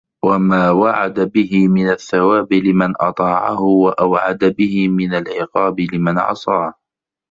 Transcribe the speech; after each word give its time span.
وَمَا 0.25 0.71
وَعَدَ 0.71 1.19
بِهِ 1.19 1.67
مِنْ 1.67 1.89
الثَّوَابِ 1.91 2.53
لِمَنْ 2.53 2.93
أَطَاعَهُ 2.99 3.61
وَأَوْعَدَ 3.61 4.43
بِهِ 4.45 4.87
مِنْ 4.87 5.13
الْعِقَابِ 5.13 5.79
لِمَنْ 5.79 6.19
عَصَاهُ 6.19 6.73